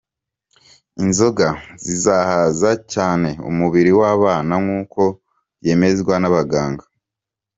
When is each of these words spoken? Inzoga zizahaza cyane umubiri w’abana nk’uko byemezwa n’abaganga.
Inzoga 1.03 1.47
zizahaza 1.85 2.71
cyane 2.93 3.29
umubiri 3.49 3.91
w’abana 3.99 4.53
nk’uko 4.63 5.01
byemezwa 5.59 6.13
n’abaganga. 6.19 6.85